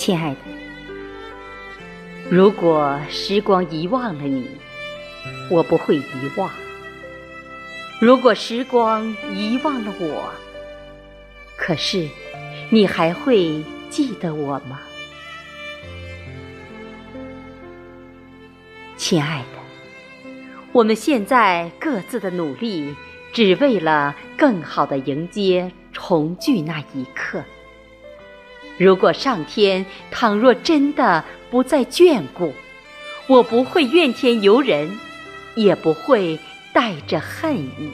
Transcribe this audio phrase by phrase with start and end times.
[0.00, 0.38] 亲爱的，
[2.30, 4.48] 如果时光遗忘了你，
[5.50, 6.02] 我不会遗
[6.38, 6.48] 忘；
[8.00, 10.32] 如果时光遗忘了我，
[11.54, 12.08] 可是
[12.70, 14.80] 你还会记得我吗？
[18.96, 20.30] 亲爱的，
[20.72, 22.96] 我们现在各自的努力，
[23.34, 27.44] 只为了更好的迎接重聚那一刻。
[28.80, 32.54] 如果上天倘若真的不再眷顾，
[33.26, 34.98] 我不会怨天尤人，
[35.54, 36.38] 也不会
[36.72, 37.90] 带着恨意。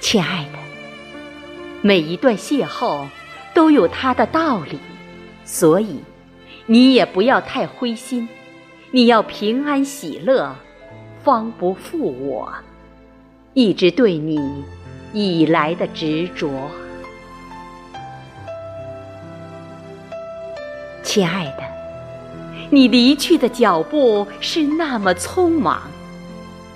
[0.00, 0.58] 亲爱的，
[1.80, 3.06] 每一段邂逅
[3.54, 4.78] 都有它的道理，
[5.46, 6.00] 所以
[6.66, 8.28] 你也不要太灰心，
[8.90, 10.54] 你要平安喜乐，
[11.24, 12.52] 方不负我
[13.54, 14.62] 一直对你
[15.14, 16.50] 以来的执着。
[21.14, 21.62] 亲爱的，
[22.70, 25.82] 你离去的脚步是那么匆忙，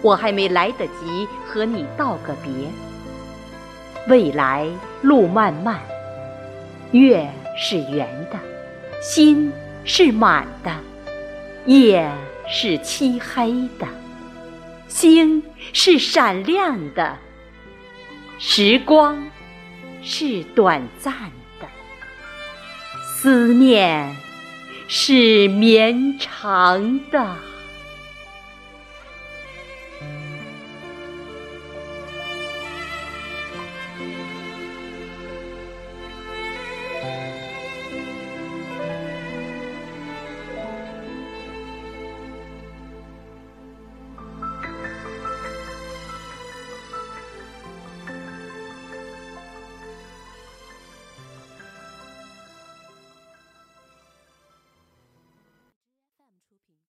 [0.02, 2.52] 我还没来得及和你道个别。
[4.08, 4.68] 未来
[5.00, 5.80] 路漫漫，
[6.90, 8.38] 月是圆的，
[9.00, 9.50] 心
[9.86, 10.70] 是满的，
[11.64, 12.06] 夜
[12.46, 13.88] 是漆黑的，
[14.86, 17.16] 星是闪亮的，
[18.38, 19.16] 时光
[20.02, 21.14] 是短暂
[21.58, 21.66] 的，
[23.14, 24.14] 思念。
[24.88, 27.36] 是绵长的。